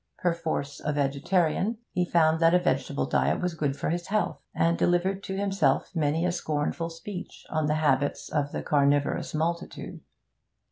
[0.17, 4.75] Perforce a vegetarian, he found that a vegetable diet was good for his health, and
[4.75, 9.99] delivered to himself many a scornful speech on the habits of the carnivorous multitude.